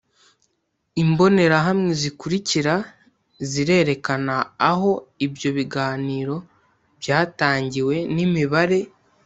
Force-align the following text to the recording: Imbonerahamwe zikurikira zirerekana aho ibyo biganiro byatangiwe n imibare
Imbonerahamwe 1.03 1.91
zikurikira 2.01 2.75
zirerekana 3.49 4.35
aho 4.71 4.91
ibyo 5.25 5.49
biganiro 5.57 6.35
byatangiwe 6.99 7.95
n 8.15 8.15
imibare 8.25 8.79